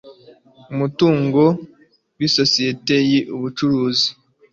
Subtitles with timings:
[0.71, 1.41] umutungo
[2.17, 4.09] w isosiyete y ubucuruzi